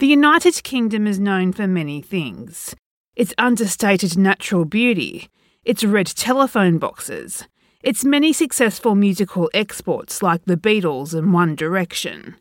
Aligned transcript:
The 0.00 0.06
United 0.06 0.62
Kingdom 0.62 1.06
is 1.06 1.20
known 1.20 1.52
for 1.52 1.66
many 1.66 2.00
things 2.00 2.74
its 3.16 3.34
understated 3.36 4.16
natural 4.16 4.64
beauty, 4.64 5.28
its 5.62 5.84
red 5.84 6.06
telephone 6.06 6.78
boxes, 6.78 7.46
its 7.82 8.02
many 8.02 8.32
successful 8.32 8.94
musical 8.94 9.50
exports 9.52 10.22
like 10.22 10.42
the 10.46 10.56
Beatles 10.56 11.12
and 11.12 11.34
One 11.34 11.54
Direction. 11.54 12.36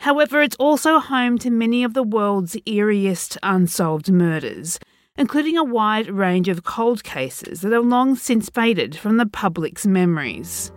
However, 0.00 0.42
it's 0.42 0.56
also 0.56 0.98
home 0.98 1.38
to 1.38 1.48
many 1.48 1.84
of 1.84 1.94
the 1.94 2.02
world's 2.02 2.54
eeriest 2.66 3.38
unsolved 3.42 4.12
murders, 4.12 4.78
including 5.16 5.56
a 5.56 5.64
wide 5.64 6.10
range 6.10 6.50
of 6.50 6.64
cold 6.64 7.02
cases 7.02 7.62
that 7.62 7.72
have 7.72 7.86
long 7.86 8.14
since 8.14 8.50
faded 8.50 8.94
from 8.94 9.16
the 9.16 9.24
public's 9.24 9.86
memories. 9.86 10.70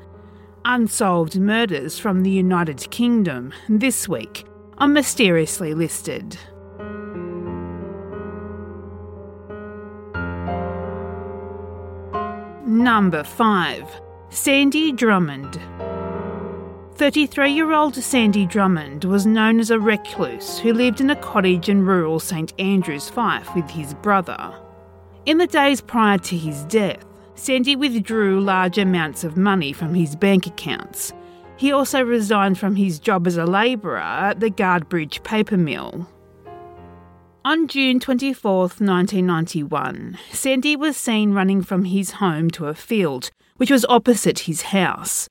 Unsolved 0.63 1.37
murders 1.37 1.99
from 1.99 2.23
the 2.23 2.31
United 2.31 2.89
Kingdom 2.91 3.51
this 3.67 4.07
week 4.07 4.45
are 4.77 4.87
mysteriously 4.87 5.73
listed. 5.73 6.37
Number 12.65 13.23
5 13.23 14.01
Sandy 14.29 14.91
Drummond. 14.91 15.59
33 16.95 17.51
year 17.51 17.73
old 17.73 17.95
Sandy 17.95 18.45
Drummond 18.45 19.05
was 19.05 19.25
known 19.25 19.59
as 19.59 19.71
a 19.71 19.79
recluse 19.79 20.59
who 20.59 20.73
lived 20.73 21.01
in 21.01 21.09
a 21.09 21.15
cottage 21.15 21.69
in 21.69 21.85
rural 21.85 22.19
St 22.19 22.53
Andrews, 22.59 23.09
Fife, 23.09 23.53
with 23.55 23.69
his 23.69 23.93
brother. 23.95 24.53
In 25.25 25.37
the 25.37 25.47
days 25.47 25.81
prior 25.81 26.17
to 26.19 26.37
his 26.37 26.63
death, 26.65 27.03
Sandy 27.35 27.75
withdrew 27.75 28.41
large 28.41 28.77
amounts 28.77 29.23
of 29.23 29.37
money 29.37 29.73
from 29.73 29.93
his 29.93 30.15
bank 30.15 30.47
accounts 30.47 31.13
he 31.57 31.71
also 31.71 32.01
resigned 32.01 32.57
from 32.57 32.75
his 32.75 32.99
job 32.99 33.27
as 33.27 33.37
a 33.37 33.45
labourer 33.45 33.97
at 33.97 34.39
the 34.39 34.49
Guardbridge 34.49 35.23
paper 35.23 35.57
mill. 35.57 36.07
On 37.43 37.67
June 37.67 37.99
24, 37.99 38.59
1991, 38.59 40.17
Sandy 40.31 40.75
was 40.75 40.97
seen 40.97 41.33
running 41.33 41.61
from 41.61 41.85
his 41.85 42.11
home 42.11 42.49
to 42.51 42.67
a 42.67 42.75
field 42.75 43.31
which 43.57 43.71
was 43.71 43.85
opposite 43.89 44.39
his 44.39 44.63
house. 44.63 45.29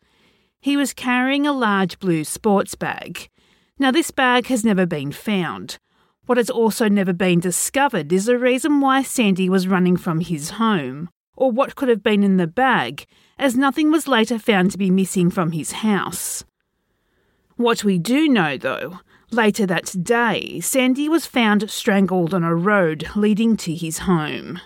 He 0.61 0.77
was 0.77 0.93
carrying 0.93 1.47
a 1.47 1.53
large 1.53 1.99
blue 1.99 2.25
sports 2.25 2.75
bag. 2.75 3.29
Now, 3.79 3.91
this 3.91 4.11
bag 4.11 4.47
has 4.47 4.65
never 4.65 4.87
been 4.87 5.13
found. 5.13 5.79
What 6.27 6.39
has 6.39 6.51
also 6.51 6.89
never 6.89 7.13
been 7.13 7.39
discovered 7.39 8.13
is 8.13 8.25
the 8.25 8.39
reason 8.39 8.81
why 8.81 9.03
Sandy 9.03 9.49
was 9.49 9.69
running 9.69 9.97
from 9.97 10.21
his 10.21 10.51
home, 10.51 11.09
or 11.37 11.53
what 11.53 11.77
could 11.77 11.89
have 11.89 12.03
been 12.03 12.25
in 12.25 12.37
the 12.37 12.49
bag, 12.49 13.07
as 13.39 13.57
nothing 13.57 13.91
was 13.91 14.09
later 14.09 14.39
found 14.39 14.71
to 14.71 14.79
be 14.79 14.91
missing 14.91 15.31
from 15.31 15.53
his 15.53 15.73
house. 15.73 16.45
What 17.57 17.85
we 17.85 17.99
do 17.99 18.29
know, 18.29 18.57
though, 18.57 19.01
later 19.31 19.67
that 19.67 19.95
day, 20.03 20.61
Sandy 20.61 21.09
was 21.09 21.27
found 21.27 21.71
strangled 21.71 22.35
on 22.35 22.45
a 22.45 22.55
road 22.55 23.09
leading 23.15 23.57
to 23.59 23.75
his 23.75 23.99
home. 23.99 24.61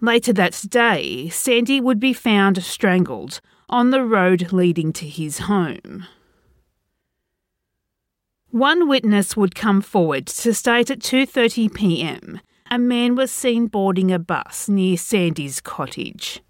Later 0.00 0.32
that 0.34 0.64
day, 0.68 1.28
Sandy 1.30 1.80
would 1.80 1.98
be 1.98 2.12
found 2.12 2.62
strangled 2.62 3.40
on 3.68 3.90
the 3.90 4.02
road 4.02 4.52
leading 4.52 4.92
to 4.92 5.08
his 5.08 5.40
home. 5.40 6.06
One 8.50 8.88
witness 8.88 9.36
would 9.36 9.54
come 9.54 9.80
forward 9.80 10.26
to 10.26 10.54
state 10.54 10.90
at 10.90 11.00
2:30 11.00 11.74
p.m. 11.74 12.40
a 12.70 12.78
man 12.78 13.14
was 13.14 13.32
seen 13.32 13.66
boarding 13.66 14.12
a 14.12 14.18
bus 14.18 14.68
near 14.68 14.96
Sandy's 14.96 15.60
cottage. 15.60 16.40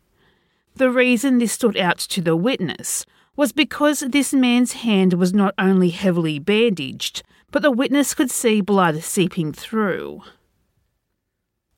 The 0.77 0.91
reason 0.91 1.39
this 1.39 1.53
stood 1.53 1.79
out 1.79 1.99
to 2.01 2.21
the 2.21 2.37
witness 2.37 3.07
was 3.35 3.51
because 3.51 4.01
this 4.01 4.35
man's 4.35 4.75
hand 4.75 5.15
was 5.15 5.33
not 5.33 5.55
only 5.57 5.89
heavily 5.89 6.39
bandaged, 6.39 7.23
but 7.51 7.63
the 7.63 7.71
witness 7.71 8.13
could 8.13 8.31
see 8.31 8.61
blood 8.61 9.03
seeping 9.03 9.55
through. 9.55 10.21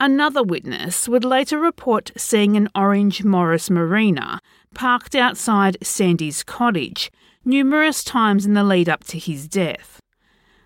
Another 0.00 0.42
witness 0.42 1.08
would 1.08 1.24
later 1.24 1.60
report 1.60 2.10
seeing 2.16 2.56
an 2.56 2.68
orange 2.74 3.22
Morris 3.22 3.70
Marina 3.70 4.40
parked 4.74 5.14
outside 5.14 5.76
Sandy's 5.80 6.42
cottage 6.42 7.12
numerous 7.44 8.02
times 8.02 8.46
in 8.46 8.54
the 8.54 8.64
lead 8.64 8.88
up 8.88 9.04
to 9.04 9.18
his 9.18 9.46
death. 9.46 10.00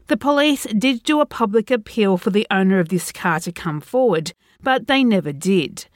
The 0.07 0.17
police 0.17 0.65
did 0.65 1.03
do 1.03 1.21
a 1.21 1.27
public 1.27 1.71
appeal 1.71 2.17
for 2.17 2.31
the 2.31 2.47
owner 2.51 2.79
of 2.79 2.89
this 2.89 3.13
car 3.13 3.41
to 3.41 3.53
come 3.53 3.83
forward, 3.83 4.33
but 4.63 4.87
they 4.87 5.05
never 5.05 5.33
did 5.33 5.87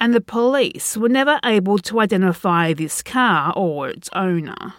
and 0.00 0.12
the 0.12 0.20
police 0.20 0.96
were 0.96 1.08
never 1.08 1.40
able 1.44 1.78
to 1.78 2.00
identify 2.00 2.72
this 2.72 3.02
car 3.02 3.52
or 3.56 3.88
its 3.88 4.08
owner. 4.12 4.74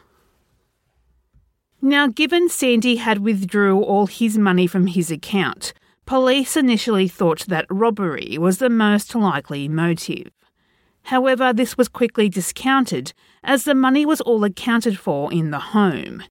Now, 1.81 2.07
given 2.07 2.49
Sandy 2.49 2.95
had 2.95 3.19
withdrew 3.19 3.81
all 3.81 4.07
his 4.07 4.37
money 4.37 4.67
from 4.67 4.87
his 4.87 5.11
account, 5.11 5.73
police 6.05 6.57
initially 6.57 7.07
thought 7.07 7.45
that 7.47 7.65
robbery 7.69 8.37
was 8.37 8.57
the 8.57 8.69
most 8.69 9.13
likely 9.13 9.67
motive. 9.67 10.31
However, 11.03 11.53
this 11.53 11.77
was 11.77 11.87
quickly 11.87 12.29
discounted 12.29 13.13
as 13.43 13.63
the 13.63 13.75
money 13.75 14.05
was 14.05 14.21
all 14.21 14.43
accounted 14.43 14.99
for 14.99 15.31
in 15.31 15.51
the 15.51 15.59
home. 15.59 16.23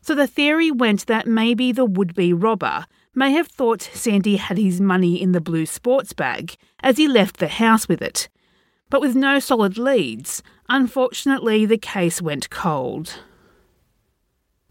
So 0.00 0.14
the 0.14 0.26
theory 0.26 0.70
went 0.70 1.06
that 1.06 1.26
maybe 1.26 1.72
the 1.72 1.84
would 1.84 2.14
be 2.14 2.32
robber 2.32 2.86
may 3.16 3.32
have 3.32 3.48
thought 3.48 3.90
Sandy 3.94 4.36
had 4.36 4.58
his 4.58 4.80
money 4.80 5.20
in 5.20 5.32
the 5.32 5.40
blue 5.40 5.64
sports 5.64 6.12
bag 6.12 6.54
as 6.80 6.98
he 6.98 7.08
left 7.08 7.38
the 7.38 7.48
house 7.48 7.88
with 7.88 8.02
it. 8.02 8.28
But 8.90 9.00
with 9.00 9.16
no 9.16 9.40
solid 9.40 9.78
leads, 9.78 10.42
unfortunately 10.68 11.64
the 11.64 11.78
case 11.78 12.20
went 12.20 12.50
cold. 12.50 13.20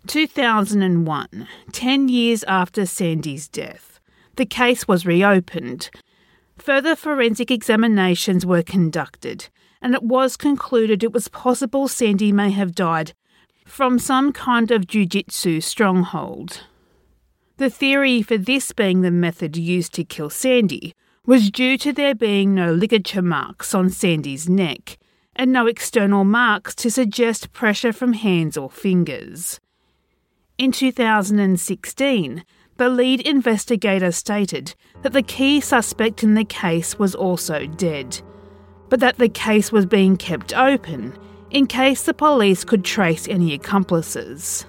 2001, 0.07 1.47
10 1.71 2.09
years 2.09 2.43
after 2.43 2.85
Sandy's 2.85 3.47
death, 3.47 3.99
the 4.35 4.45
case 4.45 4.87
was 4.87 5.07
reopened. 5.07 5.89
Further 6.59 6.95
forensic 6.95 7.49
examinations 7.49 8.45
were 8.45 8.61
conducted, 8.61 9.49
and 9.81 9.95
it 9.95 10.03
was 10.03 10.37
concluded 10.37 11.03
it 11.03 11.11
was 11.11 11.27
possible 11.27 11.87
Sandy 11.87 12.31
may 12.31 12.51
have 12.51 12.75
died 12.75 13.13
from 13.65 13.97
some 13.97 14.31
kind 14.31 14.69
of 14.69 14.85
jiu-jitsu 14.85 15.59
stronghold. 15.61 16.61
The 17.57 17.69
theory 17.69 18.21
for 18.21 18.37
this 18.37 18.73
being 18.73 19.01
the 19.01 19.11
method 19.11 19.55
used 19.55 19.93
to 19.93 20.03
kill 20.03 20.29
Sandy 20.29 20.93
was 21.25 21.49
due 21.49 21.77
to 21.77 21.93
there 21.93 22.13
being 22.13 22.53
no 22.53 22.73
ligature 22.73 23.21
marks 23.21 23.73
on 23.73 23.89
Sandy's 23.89 24.49
neck 24.49 24.97
and 25.37 25.53
no 25.53 25.65
external 25.65 26.25
marks 26.25 26.75
to 26.75 26.91
suggest 26.91 27.53
pressure 27.53 27.93
from 27.93 28.11
hands 28.11 28.57
or 28.57 28.69
fingers. 28.69 29.61
In 30.57 30.73
2016, 30.73 32.43
the 32.75 32.89
lead 32.89 33.21
investigator 33.21 34.11
stated 34.11 34.75
that 35.01 35.13
the 35.13 35.23
key 35.23 35.61
suspect 35.61 36.23
in 36.23 36.33
the 36.33 36.43
case 36.43 36.99
was 36.99 37.15
also 37.15 37.65
dead, 37.65 38.21
but 38.89 38.99
that 38.99 39.17
the 39.17 39.29
case 39.29 39.71
was 39.71 39.85
being 39.85 40.17
kept 40.17 40.53
open 40.53 41.17
in 41.51 41.67
case 41.67 42.03
the 42.03 42.13
police 42.13 42.65
could 42.65 42.83
trace 42.83 43.29
any 43.29 43.53
accomplices. 43.53 44.65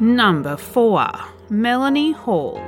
Number 0.00 0.56
4. 0.56 1.10
Melanie 1.50 2.12
Hall. 2.12 2.58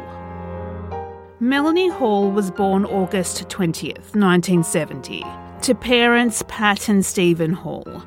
Melanie 1.40 1.88
Hall 1.88 2.31
was 2.31 2.50
born 2.50 2.84
August 2.84 3.49
20th, 3.49 4.14
1970, 4.14 5.25
to 5.62 5.75
parents 5.75 6.44
Pat 6.46 6.90
and 6.90 7.02
Stephen 7.02 7.55
Hall. 7.55 8.05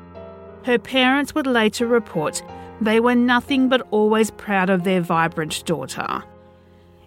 Her 0.64 0.78
parents 0.78 1.34
would 1.34 1.48
later 1.48 1.88
report 1.88 2.40
they 2.80 3.00
were 3.00 3.16
nothing 3.16 3.68
but 3.68 3.84
always 3.90 4.30
proud 4.30 4.70
of 4.70 4.84
their 4.84 5.00
vibrant 5.00 5.64
daughter. 5.64 6.22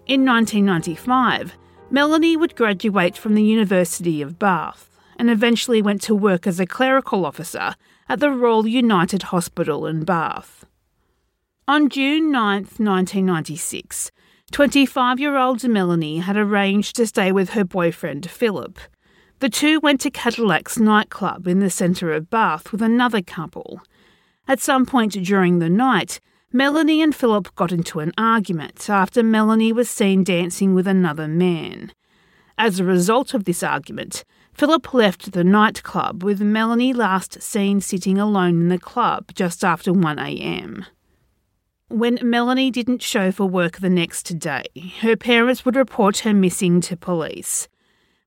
In 0.06 0.26
1995, 0.26 1.54
Melanie 1.90 2.36
would 2.36 2.54
graduate 2.54 3.16
from 3.16 3.34
the 3.34 3.42
University 3.42 4.20
of 4.20 4.38
Bath 4.38 4.90
and 5.18 5.30
eventually 5.30 5.80
went 5.80 6.02
to 6.02 6.14
work 6.14 6.46
as 6.46 6.60
a 6.60 6.66
clerical 6.66 7.24
officer 7.24 7.76
at 8.10 8.20
the 8.20 8.30
Royal 8.30 8.66
United 8.66 9.22
Hospital 9.22 9.86
in 9.86 10.04
Bath. 10.04 10.66
On 11.70 11.88
June 11.88 12.32
9, 12.32 12.62
1996, 12.78 14.10
25 14.50 15.20
year 15.20 15.36
old 15.36 15.62
Melanie 15.62 16.18
had 16.18 16.36
arranged 16.36 16.96
to 16.96 17.06
stay 17.06 17.30
with 17.30 17.50
her 17.50 17.62
boyfriend 17.62 18.28
Philip. 18.28 18.76
The 19.38 19.48
two 19.48 19.78
went 19.78 20.00
to 20.00 20.10
Cadillac's 20.10 20.80
nightclub 20.80 21.46
in 21.46 21.60
the 21.60 21.70
centre 21.70 22.12
of 22.12 22.28
Bath 22.28 22.72
with 22.72 22.82
another 22.82 23.22
couple. 23.22 23.82
At 24.48 24.58
some 24.58 24.84
point 24.84 25.12
during 25.12 25.60
the 25.60 25.70
night, 25.70 26.18
Melanie 26.52 27.02
and 27.02 27.14
Philip 27.14 27.54
got 27.54 27.70
into 27.70 28.00
an 28.00 28.10
argument 28.18 28.90
after 28.90 29.22
Melanie 29.22 29.72
was 29.72 29.88
seen 29.88 30.24
dancing 30.24 30.74
with 30.74 30.88
another 30.88 31.28
man. 31.28 31.92
As 32.58 32.80
a 32.80 32.84
result 32.84 33.32
of 33.32 33.44
this 33.44 33.62
argument, 33.62 34.24
Philip 34.54 34.92
left 34.92 35.30
the 35.30 35.44
nightclub 35.44 36.24
with 36.24 36.40
Melanie 36.40 36.92
last 36.92 37.40
seen 37.40 37.80
sitting 37.80 38.18
alone 38.18 38.60
in 38.60 38.68
the 38.70 38.76
club 38.76 39.26
just 39.36 39.62
after 39.64 39.92
1am. 39.92 40.86
When 41.90 42.20
Melanie 42.22 42.70
didn't 42.70 43.02
show 43.02 43.32
for 43.32 43.46
work 43.46 43.78
the 43.78 43.90
next 43.90 44.38
day, 44.38 44.66
her 45.00 45.16
parents 45.16 45.64
would 45.64 45.74
report 45.74 46.18
her 46.18 46.32
missing 46.32 46.80
to 46.82 46.96
police. 46.96 47.66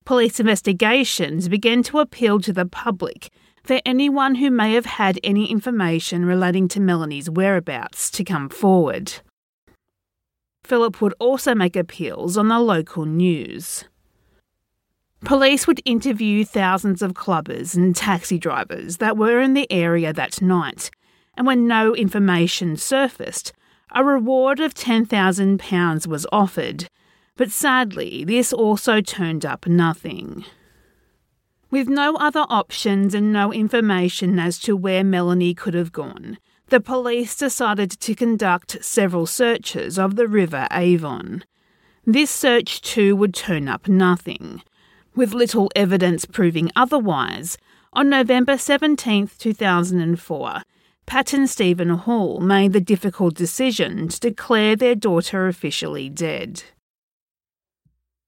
Police 0.03 0.41
investigations 0.41 1.47
began 1.47 1.81
to 1.83 1.99
appeal 1.99 2.41
to 2.41 2.51
the 2.51 2.65
public 2.65 3.29
for 3.63 3.79
anyone 3.85 4.35
who 4.35 4.51
may 4.51 4.73
have 4.73 4.85
had 4.85 5.17
any 5.23 5.49
information 5.49 6.25
relating 6.25 6.67
to 6.67 6.81
Melanie's 6.81 7.29
whereabouts 7.29 8.11
to 8.11 8.25
come 8.25 8.49
forward. 8.49 9.13
Philip 10.65 11.01
would 11.01 11.13
also 11.17 11.55
make 11.55 11.77
appeals 11.77 12.35
on 12.35 12.49
the 12.49 12.59
local 12.59 13.05
news. 13.05 13.85
Police 15.23 15.67
would 15.67 15.79
interview 15.85 16.43
thousands 16.43 17.01
of 17.01 17.13
clubbers 17.13 17.77
and 17.77 17.95
taxi 17.95 18.37
drivers 18.37 18.97
that 18.97 19.15
were 19.15 19.39
in 19.39 19.53
the 19.53 19.71
area 19.71 20.11
that 20.11 20.41
night, 20.41 20.91
and 21.35 21.47
when 21.47 21.67
no 21.67 21.95
information 21.95 22.77
surfaced, 22.77 23.53
a 23.91 24.03
reward 24.03 24.59
of 24.59 24.73
£10,000 24.73 26.07
was 26.07 26.27
offered. 26.31 26.87
But 27.35 27.51
sadly, 27.51 28.23
this 28.23 28.53
also 28.53 29.01
turned 29.01 29.45
up 29.45 29.65
nothing. 29.67 30.45
With 31.71 31.89
no 31.89 32.15
other 32.17 32.45
options 32.49 33.15
and 33.15 33.33
no 33.33 33.51
information 33.51 34.37
as 34.37 34.59
to 34.59 34.75
where 34.75 35.03
Melanie 35.03 35.55
could 35.55 35.73
have 35.73 35.91
gone, 35.91 36.37
the 36.67 36.79
police 36.79 37.35
decided 37.35 37.89
to 37.91 38.15
conduct 38.15 38.83
several 38.83 39.25
searches 39.25 39.97
of 39.97 40.15
the 40.15 40.27
River 40.27 40.67
Avon. 40.71 41.43
This 42.05 42.29
search 42.29 42.81
too 42.81 43.15
would 43.15 43.33
turn 43.33 43.67
up 43.67 43.87
nothing, 43.87 44.61
with 45.15 45.33
little 45.33 45.71
evidence 45.75 46.25
proving 46.25 46.71
otherwise, 46.75 47.57
on 47.93 48.09
November 48.09 48.57
17, 48.57 49.29
2004, 49.37 50.61
Pat 51.05 51.33
and 51.33 51.49
Stephen 51.49 51.89
Hall 51.89 52.39
made 52.39 52.73
the 52.73 52.81
difficult 52.81 53.35
decision 53.35 54.07
to 54.07 54.19
declare 54.19 54.75
their 54.75 54.95
daughter 54.95 55.47
officially 55.47 56.09
dead. 56.09 56.63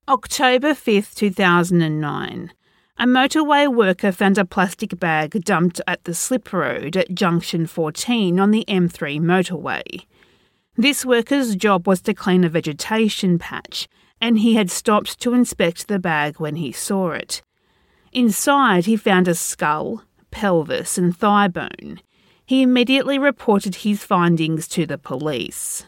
October 0.08 0.76
5, 0.76 1.16
2009. 1.16 2.52
A 2.98 3.06
motorway 3.06 3.74
worker 3.74 4.12
found 4.12 4.38
a 4.38 4.46
plastic 4.46 5.00
bag 5.00 5.44
dumped 5.44 5.82
at 5.88 6.04
the 6.04 6.14
slip 6.14 6.54
road 6.54 6.96
at 6.96 7.16
junction 7.16 7.66
14 7.66 8.40
on 8.40 8.52
the 8.52 8.64
M3 8.68 9.20
motorway. 9.20 10.06
This 10.78 11.06
worker's 11.06 11.56
job 11.56 11.88
was 11.88 12.02
to 12.04 12.14
clean 12.14 12.44
a 12.44 12.50
vegetation 12.50 13.40
patch 13.40 13.88
and 14.22 14.40
he 14.40 14.56
had 14.56 14.72
stopped 14.72 15.20
to 15.20 15.34
inspect 15.34 15.88
the 15.88 16.00
bag 16.00 16.40
when 16.40 16.56
he 16.56 16.72
saw 16.72 17.12
it. 17.12 17.42
Inside, 18.14 18.86
he 18.86 18.96
found 18.96 19.28
a 19.28 19.36
skull, 19.36 20.04
pelvis, 20.32 20.98
and 20.98 21.16
thigh 21.16 21.50
bone. 21.50 22.00
He 22.46 22.62
immediately 22.62 23.18
reported 23.18 23.76
his 23.76 24.04
findings 24.04 24.68
to 24.70 24.86
the 24.86 24.98
police. 25.00 25.86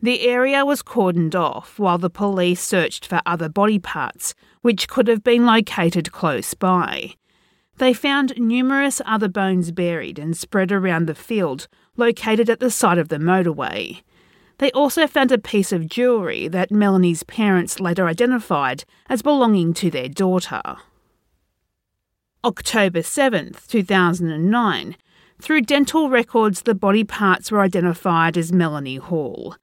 The 0.00 0.28
area 0.28 0.64
was 0.64 0.82
cordoned 0.82 1.34
off 1.34 1.78
while 1.78 1.98
the 1.98 2.10
police 2.10 2.62
searched 2.62 3.04
for 3.04 3.20
other 3.26 3.48
body 3.48 3.80
parts, 3.80 4.34
which 4.62 4.86
could 4.86 5.08
have 5.08 5.24
been 5.24 5.44
located 5.44 6.12
close 6.12 6.54
by. 6.54 7.14
They 7.78 7.92
found 7.92 8.38
numerous 8.38 9.00
other 9.04 9.28
bones 9.28 9.72
buried 9.72 10.18
and 10.20 10.36
spread 10.36 10.70
around 10.70 11.06
the 11.06 11.16
field 11.16 11.66
located 11.96 12.48
at 12.48 12.60
the 12.60 12.70
side 12.70 12.98
of 12.98 13.08
the 13.08 13.18
motorway. 13.18 14.02
They 14.58 14.70
also 14.72 15.08
found 15.08 15.32
a 15.32 15.38
piece 15.38 15.72
of 15.72 15.88
jewellery 15.88 16.46
that 16.48 16.70
Melanie's 16.70 17.24
parents 17.24 17.80
later 17.80 18.06
identified 18.06 18.84
as 19.08 19.22
belonging 19.22 19.74
to 19.74 19.90
their 19.90 20.08
daughter. 20.08 20.62
October 22.44 23.00
7th, 23.00 23.66
2009. 23.66 24.96
Through 25.40 25.62
dental 25.62 26.10
records, 26.10 26.62
the 26.62 26.74
body 26.74 27.04
parts 27.04 27.52
were 27.52 27.60
identified 27.60 28.36
as 28.36 28.52
Melanie 28.52 28.96
Hall. 28.96 29.56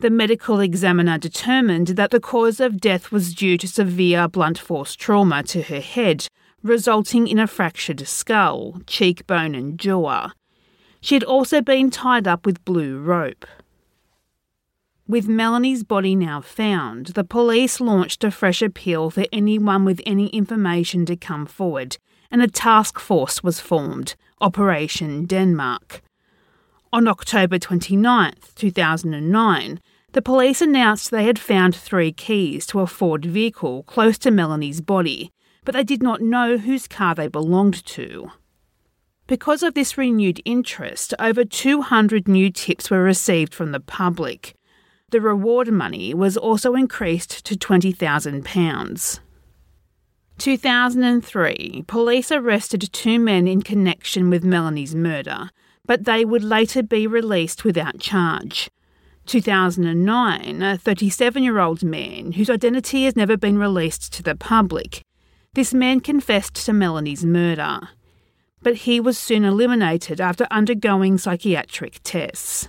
The 0.00 0.10
medical 0.10 0.60
examiner 0.60 1.18
determined 1.18 1.88
that 1.88 2.12
the 2.12 2.20
cause 2.20 2.60
of 2.60 2.80
death 2.80 3.10
was 3.10 3.34
due 3.34 3.58
to 3.58 3.66
severe 3.66 4.28
blunt 4.28 4.58
force 4.58 4.94
trauma 4.94 5.42
to 5.44 5.62
her 5.62 5.80
head, 5.80 6.28
resulting 6.62 7.26
in 7.26 7.40
a 7.40 7.48
fractured 7.48 8.06
skull, 8.06 8.80
cheekbone, 8.86 9.56
and 9.56 9.78
jaw. 9.78 10.30
She 11.00 11.16
had 11.16 11.24
also 11.24 11.60
been 11.60 11.90
tied 11.90 12.28
up 12.28 12.46
with 12.46 12.64
blue 12.64 12.98
rope. 13.00 13.44
With 15.08 15.26
Melanie's 15.26 15.82
body 15.82 16.14
now 16.14 16.40
found, 16.40 17.06
the 17.08 17.24
police 17.24 17.80
launched 17.80 18.22
a 18.22 18.30
fresh 18.30 18.62
appeal 18.62 19.10
for 19.10 19.24
anyone 19.32 19.84
with 19.84 20.00
any 20.06 20.28
information 20.28 21.06
to 21.06 21.16
come 21.16 21.46
forward, 21.46 21.96
and 22.30 22.42
a 22.42 22.48
task 22.48 23.00
force 23.00 23.42
was 23.42 23.58
formed, 23.58 24.14
Operation 24.40 25.26
Denmark. 25.26 26.02
On 26.92 27.08
October 27.08 27.58
29, 27.58 28.34
2009, 28.54 29.80
the 30.12 30.22
police 30.22 30.62
announced 30.62 31.10
they 31.10 31.24
had 31.24 31.38
found 31.38 31.74
three 31.74 32.12
keys 32.12 32.64
to 32.66 32.80
a 32.80 32.86
Ford 32.86 33.24
vehicle 33.24 33.82
close 33.82 34.16
to 34.18 34.30
Melanie's 34.30 34.80
body, 34.80 35.30
but 35.64 35.74
they 35.74 35.84
did 35.84 36.02
not 36.02 36.22
know 36.22 36.56
whose 36.56 36.88
car 36.88 37.14
they 37.14 37.28
belonged 37.28 37.84
to. 37.86 38.30
Because 39.26 39.62
of 39.62 39.74
this 39.74 39.98
renewed 39.98 40.40
interest, 40.44 41.12
over 41.18 41.44
200 41.44 42.26
new 42.26 42.50
tips 42.50 42.90
were 42.90 43.02
received 43.02 43.54
from 43.54 43.72
the 43.72 43.80
public, 43.80 44.54
the 45.10 45.20
reward 45.20 45.72
money 45.72 46.14
was 46.14 46.36
also 46.36 46.74
increased 46.74 47.44
to 47.44 47.54
£20,000. 47.54 49.20
2003, 50.38 51.84
police 51.86 52.30
arrested 52.30 52.92
two 52.92 53.18
men 53.18 53.48
in 53.48 53.60
connection 53.60 54.30
with 54.30 54.44
Melanie's 54.44 54.94
murder, 54.94 55.50
but 55.84 56.04
they 56.04 56.24
would 56.24 56.44
later 56.44 56.82
be 56.82 57.06
released 57.06 57.64
without 57.64 57.98
charge. 57.98 58.70
2009, 59.26 60.62
a 60.62 60.78
37 60.78 61.42
year 61.42 61.58
old 61.58 61.82
man 61.82 62.32
whose 62.32 62.48
identity 62.48 63.04
has 63.04 63.16
never 63.16 63.36
been 63.36 63.58
released 63.58 64.12
to 64.14 64.22
the 64.22 64.34
public. 64.34 65.02
This 65.54 65.74
man 65.74 66.00
confessed 66.00 66.64
to 66.66 66.72
Melanie's 66.72 67.24
murder, 67.24 67.88
but 68.62 68.76
he 68.76 69.00
was 69.00 69.18
soon 69.18 69.44
eliminated 69.44 70.20
after 70.20 70.46
undergoing 70.50 71.18
psychiatric 71.18 72.00
tests. 72.04 72.68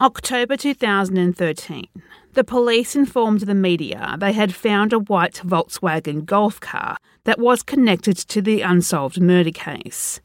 October 0.00 0.56
2013. 0.56 1.86
The 2.32 2.42
police 2.42 2.96
informed 2.96 3.40
the 3.40 3.54
media 3.54 4.16
they 4.18 4.32
had 4.32 4.54
found 4.54 4.94
a 4.94 4.98
white 4.98 5.42
Volkswagen 5.44 6.24
Golf 6.24 6.58
car 6.58 6.96
that 7.24 7.38
was 7.38 7.62
connected 7.62 8.16
to 8.16 8.40
the 8.40 8.62
unsolved 8.62 9.20
murder 9.20 9.50
case, 9.50 10.22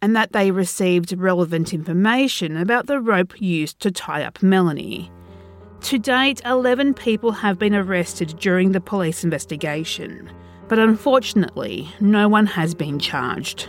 and 0.00 0.14
that 0.14 0.30
they 0.30 0.52
received 0.52 1.18
relevant 1.18 1.74
information 1.74 2.56
about 2.56 2.86
the 2.86 3.00
rope 3.00 3.40
used 3.42 3.80
to 3.80 3.90
tie 3.90 4.22
up 4.22 4.40
Melanie. 4.40 5.10
To 5.80 5.98
date, 5.98 6.40
11 6.44 6.94
people 6.94 7.32
have 7.32 7.58
been 7.58 7.74
arrested 7.74 8.36
during 8.38 8.70
the 8.70 8.80
police 8.80 9.24
investigation, 9.24 10.30
but 10.68 10.78
unfortunately, 10.78 11.88
no 11.98 12.28
one 12.28 12.46
has 12.46 12.72
been 12.72 13.00
charged. 13.00 13.68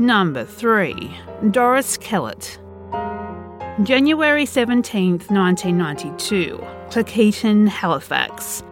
Number 0.00 0.46
3. 0.46 1.14
Doris 1.50 1.98
Kellett. 1.98 2.58
January 3.82 4.46
17, 4.46 5.18
1992. 5.28 6.56
Cleckheaton, 6.88 7.68
Halifax. 7.68 8.62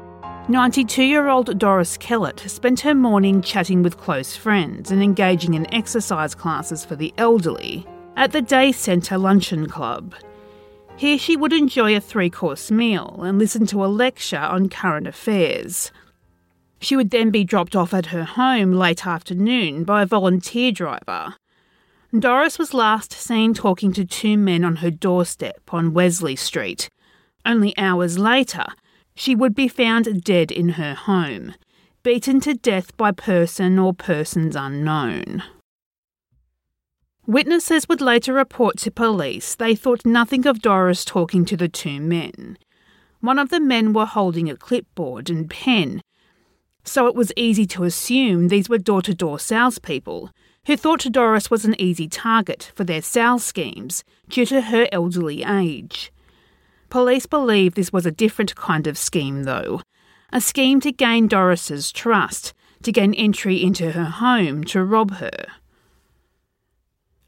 92 0.48 1.02
year 1.02 1.28
old 1.28 1.58
Doris 1.58 1.98
Kellett 1.98 2.40
spent 2.46 2.80
her 2.80 2.94
morning 2.94 3.42
chatting 3.42 3.82
with 3.82 3.98
close 3.98 4.36
friends 4.36 4.90
and 4.90 5.02
engaging 5.02 5.52
in 5.52 5.70
exercise 5.74 6.34
classes 6.34 6.86
for 6.86 6.96
the 6.96 7.12
elderly 7.18 7.86
at 8.16 8.32
the 8.32 8.40
Day 8.40 8.72
Centre 8.72 9.18
Luncheon 9.18 9.68
Club. 9.68 10.14
Here 10.96 11.18
she 11.18 11.36
would 11.36 11.52
enjoy 11.52 11.94
a 11.94 12.00
three 12.00 12.30
course 12.30 12.70
meal 12.70 13.20
and 13.22 13.38
listen 13.38 13.66
to 13.66 13.84
a 13.84 13.86
lecture 13.86 14.38
on 14.38 14.70
current 14.70 15.06
affairs. 15.06 15.92
She 16.80 16.96
would 16.96 17.10
then 17.10 17.30
be 17.30 17.44
dropped 17.44 17.74
off 17.74 17.92
at 17.92 18.06
her 18.06 18.24
home 18.24 18.72
late 18.72 19.06
afternoon 19.06 19.84
by 19.84 20.02
a 20.02 20.06
volunteer 20.06 20.72
driver. 20.72 21.34
Doris 22.16 22.58
was 22.58 22.72
last 22.72 23.12
seen 23.12 23.52
talking 23.52 23.92
to 23.92 24.04
two 24.04 24.38
men 24.38 24.64
on 24.64 24.76
her 24.76 24.90
doorstep 24.90 25.60
on 25.70 25.92
Wesley 25.92 26.36
Street. 26.36 26.88
Only 27.44 27.76
hours 27.76 28.18
later, 28.18 28.64
she 29.14 29.34
would 29.34 29.54
be 29.54 29.68
found 29.68 30.22
dead 30.24 30.50
in 30.50 30.70
her 30.70 30.94
home, 30.94 31.54
beaten 32.02 32.40
to 32.40 32.54
death 32.54 32.96
by 32.96 33.12
person 33.12 33.78
or 33.78 33.92
persons 33.92 34.56
unknown. 34.56 35.42
Witnesses 37.26 37.86
would 37.90 38.00
later 38.00 38.32
report 38.32 38.78
to 38.78 38.90
police 38.90 39.54
they 39.54 39.74
thought 39.74 40.06
nothing 40.06 40.46
of 40.46 40.62
Doris 40.62 41.04
talking 41.04 41.44
to 41.44 41.58
the 41.58 41.68
two 41.68 42.00
men. 42.00 42.56
One 43.20 43.38
of 43.38 43.50
the 43.50 43.60
men 43.60 43.92
were 43.92 44.06
holding 44.06 44.48
a 44.48 44.56
clipboard 44.56 45.28
and 45.28 45.50
pen, 45.50 46.00
so 46.88 47.06
it 47.06 47.14
was 47.14 47.32
easy 47.36 47.66
to 47.66 47.84
assume 47.84 48.48
these 48.48 48.68
were 48.68 48.78
door 48.78 49.02
to 49.02 49.14
door 49.14 49.38
salespeople 49.38 50.30
who 50.66 50.76
thought 50.76 51.06
Doris 51.10 51.50
was 51.50 51.64
an 51.64 51.80
easy 51.80 52.08
target 52.08 52.72
for 52.74 52.84
their 52.84 53.00
sales 53.00 53.44
schemes 53.44 54.04
due 54.28 54.44
to 54.46 54.60
her 54.60 54.86
elderly 54.92 55.42
age. 55.42 56.12
Police 56.90 57.26
believe 57.26 57.74
this 57.74 57.92
was 57.92 58.04
a 58.04 58.10
different 58.10 58.54
kind 58.54 58.86
of 58.86 58.98
scheme, 58.98 59.44
though 59.44 59.80
a 60.30 60.40
scheme 60.40 60.78
to 60.80 60.92
gain 60.92 61.26
Doris's 61.26 61.90
trust, 61.90 62.52
to 62.82 62.92
gain 62.92 63.14
entry 63.14 63.62
into 63.62 63.92
her 63.92 64.04
home 64.04 64.62
to 64.64 64.84
rob 64.84 65.12
her. 65.12 65.46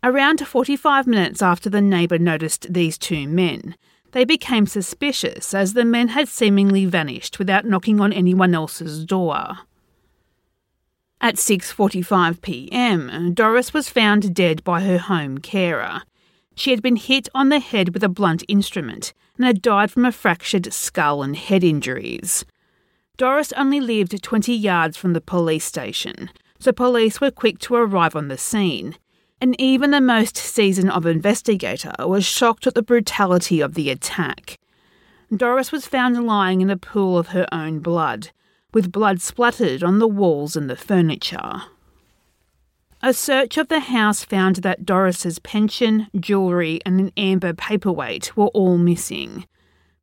Around 0.02 0.46
45 0.46 1.06
minutes 1.06 1.42
after 1.42 1.70
the 1.70 1.80
neighbour 1.80 2.18
noticed 2.18 2.72
these 2.72 2.98
two 2.98 3.26
men, 3.26 3.74
they 4.12 4.24
became 4.24 4.66
suspicious 4.66 5.54
as 5.54 5.72
the 5.72 5.84
men 5.84 6.08
had 6.08 6.28
seemingly 6.28 6.84
vanished 6.84 7.38
without 7.38 7.64
knocking 7.64 8.00
on 8.00 8.12
anyone 8.12 8.54
else's 8.54 9.04
door. 9.04 9.58
At 11.20 11.36
6:45 11.36 12.40
p.m., 12.40 13.34
Doris 13.34 13.74
was 13.74 13.90
found 13.90 14.34
dead 14.34 14.64
by 14.64 14.80
her 14.80 14.98
home 14.98 15.38
carer. 15.38 16.02
She 16.54 16.70
had 16.70 16.82
been 16.82 16.96
hit 16.96 17.28
on 17.34 17.50
the 17.50 17.60
head 17.60 17.92
with 17.92 18.02
a 18.02 18.08
blunt 18.08 18.42
instrument 18.48 19.12
and 19.36 19.44
had 19.44 19.62
died 19.62 19.90
from 19.90 20.04
a 20.04 20.12
fractured 20.12 20.72
skull 20.72 21.22
and 21.22 21.36
head 21.36 21.62
injuries. 21.62 22.44
Doris 23.16 23.52
only 23.52 23.80
lived 23.80 24.22
20 24.22 24.54
yards 24.54 24.96
from 24.96 25.12
the 25.12 25.20
police 25.20 25.64
station, 25.64 26.30
so 26.58 26.72
police 26.72 27.20
were 27.20 27.30
quick 27.30 27.58
to 27.58 27.74
arrive 27.74 28.16
on 28.16 28.28
the 28.28 28.38
scene. 28.38 28.96
And 29.40 29.58
even 29.60 29.90
the 29.90 30.00
most 30.00 30.36
seasoned 30.36 30.90
of 30.90 31.06
investigator 31.06 31.94
was 32.00 32.24
shocked 32.26 32.66
at 32.66 32.74
the 32.74 32.82
brutality 32.82 33.60
of 33.60 33.74
the 33.74 33.88
attack. 33.88 34.58
Doris 35.34 35.72
was 35.72 35.86
found 35.86 36.26
lying 36.26 36.60
in 36.60 36.70
a 36.70 36.76
pool 36.76 37.16
of 37.16 37.28
her 37.28 37.46
own 37.52 37.78
blood, 37.78 38.30
with 38.74 38.92
blood 38.92 39.20
splattered 39.20 39.82
on 39.82 39.98
the 39.98 40.08
walls 40.08 40.56
and 40.56 40.68
the 40.68 40.76
furniture. 40.76 41.62
A 43.02 43.14
search 43.14 43.56
of 43.56 43.68
the 43.68 43.80
house 43.80 44.24
found 44.24 44.56
that 44.56 44.84
Doris's 44.84 45.38
pension, 45.38 46.08
jewellery, 46.18 46.80
and 46.84 47.00
an 47.00 47.12
amber 47.16 47.54
paperweight 47.54 48.36
were 48.36 48.48
all 48.48 48.76
missing. 48.76 49.46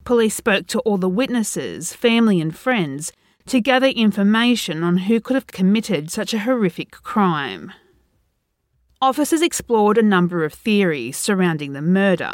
Police 0.04 0.34
spoke 0.34 0.66
to 0.68 0.80
all 0.80 0.98
the 0.98 1.08
witnesses, 1.08 1.94
family, 1.94 2.42
and 2.42 2.58
friends 2.58 3.12
to 3.46 3.62
gather 3.62 3.88
information 3.88 4.82
on 4.82 4.98
who 4.98 5.22
could 5.22 5.36
have 5.36 5.48
committed 5.48 6.10
such 6.10 6.34
a 6.34 6.40
horrific 6.40 6.92
crime. 6.92 7.72
Officers 9.00 9.44
explored 9.44 10.00
a 10.00 10.04
number 10.04 10.44
of 10.44 10.52
theories 10.52 11.18
surrounding 11.18 11.74
the 11.74 11.84
murder, 11.84 12.32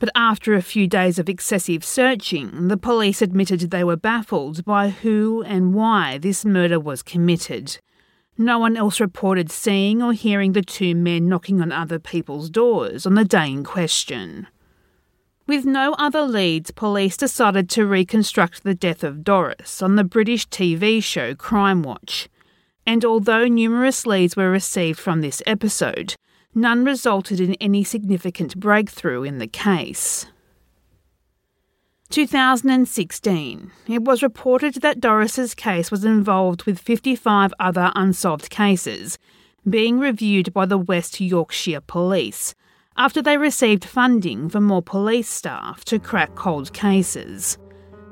but 0.00 0.08
after 0.16 0.54
a 0.54 0.62
few 0.62 0.88
days 0.88 1.20
of 1.20 1.28
excessive 1.28 1.84
searching, 1.84 2.66
the 2.66 2.76
police 2.76 3.22
admitted 3.22 3.60
they 3.70 3.84
were 3.84 3.96
baffled 3.96 4.64
by 4.64 4.88
who 4.88 5.44
and 5.44 5.72
why 5.72 6.18
this 6.18 6.44
murder 6.44 6.80
was 6.80 7.04
committed. 7.04 7.78
No 8.36 8.58
one 8.58 8.76
else 8.76 8.98
reported 8.98 9.52
seeing 9.52 10.02
or 10.02 10.12
hearing 10.12 10.52
the 10.52 10.62
two 10.62 10.96
men 10.96 11.28
knocking 11.28 11.60
on 11.62 11.70
other 11.70 12.00
people's 12.00 12.50
doors 12.50 13.06
on 13.06 13.14
the 13.14 13.24
day 13.24 13.52
in 13.52 13.62
question. 13.62 14.48
With 15.46 15.64
no 15.64 15.92
other 15.92 16.22
leads, 16.22 16.72
police 16.72 17.16
decided 17.16 17.70
to 17.70 17.86
reconstruct 17.86 18.64
the 18.64 18.74
death 18.74 19.04
of 19.04 19.22
Doris 19.22 19.80
on 19.80 19.94
the 19.94 20.02
British 20.02 20.48
TV 20.48 21.00
show 21.00 21.36
Crime 21.36 21.84
Watch. 21.84 22.28
And 22.86 23.04
although 23.04 23.46
numerous 23.46 24.06
leads 24.06 24.36
were 24.36 24.50
received 24.50 24.98
from 24.98 25.20
this 25.20 25.42
episode, 25.46 26.14
none 26.54 26.84
resulted 26.84 27.40
in 27.40 27.54
any 27.54 27.84
significant 27.84 28.58
breakthrough 28.58 29.22
in 29.22 29.38
the 29.38 29.46
case. 29.46 30.26
2016. 32.10 33.72
It 33.88 34.02
was 34.02 34.22
reported 34.22 34.74
that 34.74 35.00
Doris's 35.00 35.54
case 35.54 35.90
was 35.90 36.04
involved 36.04 36.64
with 36.64 36.78
55 36.78 37.52
other 37.58 37.90
unsolved 37.96 38.50
cases 38.50 39.18
being 39.68 39.98
reviewed 39.98 40.52
by 40.52 40.66
the 40.66 40.78
West 40.78 41.20
Yorkshire 41.20 41.80
Police 41.80 42.54
after 42.96 43.22
they 43.22 43.36
received 43.36 43.84
funding 43.84 44.48
for 44.48 44.60
more 44.60 44.82
police 44.82 45.28
staff 45.28 45.84
to 45.86 45.98
crack 45.98 46.34
cold 46.34 46.72
cases. 46.72 47.58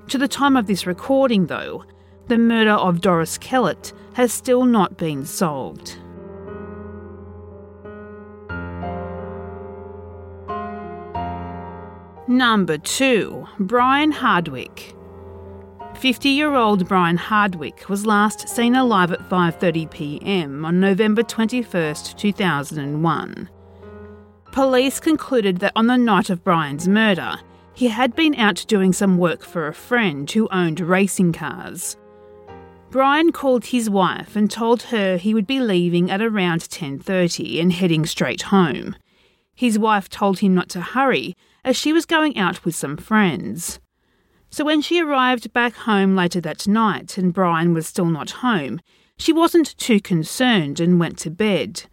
To 0.08 0.18
the 0.18 0.26
time 0.26 0.56
of 0.56 0.66
this 0.66 0.86
recording, 0.86 1.46
though, 1.46 1.84
the 2.28 2.38
murder 2.38 2.72
of 2.72 3.00
Doris 3.00 3.38
Kellett 3.38 3.92
has 4.14 4.32
still 4.32 4.64
not 4.64 4.96
been 4.96 5.24
solved. 5.24 5.98
Number 12.28 12.78
2. 12.78 13.46
Brian 13.58 14.12
Hardwick. 14.12 14.94
50-year-old 15.94 16.88
Brian 16.88 17.16
Hardwick 17.16 17.88
was 17.88 18.06
last 18.06 18.48
seen 18.48 18.74
alive 18.74 19.12
at 19.12 19.28
5:30 19.28 19.90
p.m. 19.90 20.64
on 20.64 20.80
November 20.80 21.22
21, 21.22 21.94
2001. 22.16 23.50
Police 24.50 25.00
concluded 25.00 25.58
that 25.58 25.72
on 25.76 25.86
the 25.86 25.96
night 25.96 26.30
of 26.30 26.42
Brian's 26.42 26.88
murder, 26.88 27.36
he 27.74 27.88
had 27.88 28.14
been 28.14 28.34
out 28.36 28.64
doing 28.68 28.92
some 28.92 29.18
work 29.18 29.42
for 29.42 29.66
a 29.66 29.74
friend 29.74 30.30
who 30.30 30.48
owned 30.50 30.80
racing 30.80 31.32
cars. 31.32 31.96
Brian 32.92 33.32
called 33.32 33.64
his 33.64 33.88
wife 33.88 34.36
and 34.36 34.50
told 34.50 34.82
her 34.82 35.16
he 35.16 35.32
would 35.32 35.46
be 35.46 35.60
leaving 35.60 36.10
at 36.10 36.20
around 36.20 36.60
10:30 36.60 37.58
and 37.58 37.72
heading 37.72 38.04
straight 38.04 38.42
home. 38.42 38.94
His 39.54 39.78
wife 39.78 40.10
told 40.10 40.40
him 40.40 40.54
not 40.54 40.68
to 40.68 40.82
hurry 40.82 41.34
as 41.64 41.74
she 41.74 41.90
was 41.90 42.04
going 42.04 42.36
out 42.36 42.66
with 42.66 42.74
some 42.74 42.98
friends. 42.98 43.80
So 44.50 44.62
when 44.62 44.82
she 44.82 45.00
arrived 45.00 45.54
back 45.54 45.74
home 45.74 46.14
later 46.14 46.38
that 46.42 46.68
night 46.68 47.16
and 47.16 47.32
Brian 47.32 47.72
was 47.72 47.86
still 47.86 48.04
not 48.04 48.42
home, 48.44 48.78
she 49.16 49.32
wasn't 49.32 49.74
too 49.78 49.98
concerned 49.98 50.78
and 50.78 51.00
went 51.00 51.16
to 51.20 51.30
bed. 51.30 51.84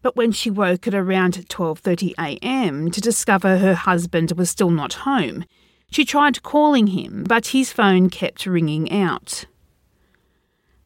But 0.00 0.16
when 0.16 0.32
she 0.32 0.48
woke 0.48 0.88
at 0.88 0.94
around 0.94 1.34
12:30 1.50 2.14
a.m. 2.18 2.90
to 2.90 3.02
discover 3.02 3.58
her 3.58 3.74
husband 3.74 4.32
was 4.32 4.48
still 4.48 4.70
not 4.70 5.04
home, 5.04 5.44
she 5.90 6.06
tried 6.06 6.42
calling 6.42 6.86
him, 6.86 7.24
but 7.28 7.48
his 7.48 7.70
phone 7.70 8.08
kept 8.08 8.46
ringing 8.46 8.90
out. 8.90 9.44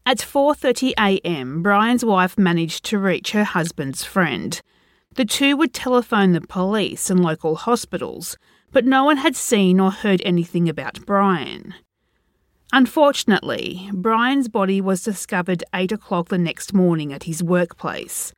At 0.09 0.21
4:30 0.21 0.95
a.m., 0.99 1.63
Brian's 1.63 2.03
wife 2.03 2.39
managed 2.39 2.83
to 2.87 2.99
reach 2.99 3.33
her 3.33 3.45
husband's 3.45 4.05
friend. 4.05 4.59
The 5.17 5.27
two 5.27 5.55
would 5.59 5.75
telephone 5.75 6.33
the 6.33 6.41
police 6.41 7.11
and 7.11 7.23
local 7.23 7.57
hospitals, 7.57 8.39
but 8.73 8.87
no 8.87 9.05
one 9.05 9.19
had 9.19 9.37
seen 9.37 9.79
or 9.79 9.91
heard 9.91 10.23
anything 10.25 10.67
about 10.67 11.05
Brian. 11.05 11.75
Unfortunately, 12.73 13.91
Brian's 13.93 14.49
body 14.49 14.81
was 14.81 15.03
discovered 15.03 15.63
8 15.75 15.93
o'clock 15.93 16.29
the 16.29 16.39
next 16.39 16.73
morning 16.73 17.13
at 17.13 17.25
his 17.25 17.43
workplace. 17.43 18.33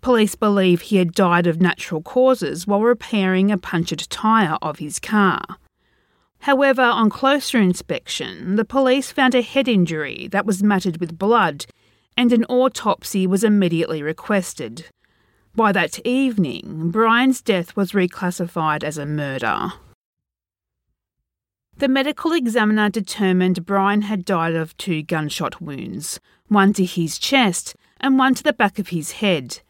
Police 0.00 0.34
believe 0.34 0.80
he 0.80 0.96
had 0.96 1.12
died 1.12 1.46
of 1.46 1.60
natural 1.60 2.02
causes 2.02 2.66
while 2.66 2.82
repairing 2.82 3.52
a 3.52 3.56
punctured 3.56 4.04
tyre 4.10 4.58
of 4.60 4.80
his 4.80 4.98
car. 4.98 5.42
However, 6.40 6.82
on 6.82 7.10
closer 7.10 7.58
inspection, 7.58 8.56
the 8.56 8.64
police 8.64 9.10
found 9.10 9.34
a 9.34 9.42
head 9.42 9.68
injury 9.68 10.28
that 10.30 10.46
was 10.46 10.62
matted 10.62 10.98
with 11.00 11.18
blood, 11.18 11.66
and 12.16 12.32
an 12.32 12.44
autopsy 12.44 13.26
was 13.26 13.44
immediately 13.44 14.02
requested. 14.02 14.86
By 15.54 15.72
that 15.72 15.98
evening, 16.06 16.90
Brian's 16.90 17.42
death 17.42 17.74
was 17.76 17.92
reclassified 17.92 18.84
as 18.84 18.98
a 18.98 19.06
murder. 19.06 19.72
The 21.78 21.88
medical 21.88 22.32
examiner 22.32 22.90
determined 22.90 23.64
Brian 23.64 24.02
had 24.02 24.24
died 24.24 24.54
of 24.54 24.76
two 24.76 25.02
gunshot 25.02 25.60
wounds, 25.60 26.18
one 26.48 26.72
to 26.72 26.84
his 26.84 27.18
chest 27.18 27.76
and 28.00 28.18
one 28.18 28.34
to 28.34 28.42
the 28.42 28.52
back 28.52 28.80
of 28.80 28.88
his 28.88 29.12
head. 29.12 29.60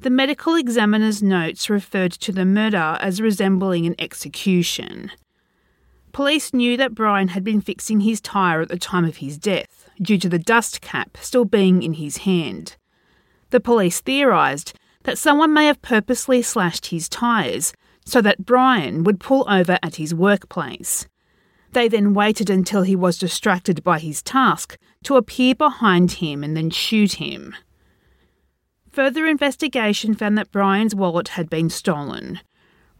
The 0.00 0.10
medical 0.10 0.54
examiner's 0.54 1.22
notes 1.22 1.70
referred 1.70 2.12
to 2.12 2.32
the 2.32 2.44
murder 2.44 2.98
as 3.00 3.20
resembling 3.20 3.86
an 3.86 3.94
execution. 3.98 5.12
Police 6.18 6.52
knew 6.52 6.76
that 6.78 6.96
Brian 6.96 7.28
had 7.28 7.44
been 7.44 7.60
fixing 7.60 8.00
his 8.00 8.20
tyre 8.20 8.60
at 8.60 8.68
the 8.68 8.76
time 8.76 9.04
of 9.04 9.18
his 9.18 9.38
death, 9.38 9.88
due 10.02 10.18
to 10.18 10.28
the 10.28 10.40
dust 10.40 10.80
cap 10.80 11.16
still 11.20 11.44
being 11.44 11.80
in 11.80 11.92
his 11.92 12.16
hand. 12.16 12.74
The 13.50 13.60
police 13.60 14.00
theorised 14.00 14.76
that 15.04 15.16
someone 15.16 15.54
may 15.54 15.66
have 15.66 15.80
purposely 15.80 16.42
slashed 16.42 16.86
his 16.86 17.08
tyres 17.08 17.72
so 18.04 18.20
that 18.20 18.44
Brian 18.44 19.04
would 19.04 19.20
pull 19.20 19.48
over 19.48 19.78
at 19.80 19.94
his 19.94 20.12
workplace. 20.12 21.06
They 21.70 21.86
then 21.86 22.14
waited 22.14 22.50
until 22.50 22.82
he 22.82 22.96
was 22.96 23.16
distracted 23.16 23.84
by 23.84 24.00
his 24.00 24.20
task 24.20 24.76
to 25.04 25.14
appear 25.14 25.54
behind 25.54 26.10
him 26.10 26.42
and 26.42 26.56
then 26.56 26.70
shoot 26.70 27.12
him. 27.12 27.54
Further 28.90 29.28
investigation 29.28 30.16
found 30.16 30.36
that 30.36 30.50
Brian's 30.50 30.96
wallet 30.96 31.28
had 31.28 31.48
been 31.48 31.70
stolen. 31.70 32.40